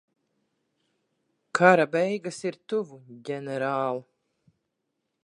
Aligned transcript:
Kara 1.59 1.85
beigas 1.97 2.41
ir 2.51 2.59
tuvu, 2.73 2.99
ģenerāl. 3.29 4.03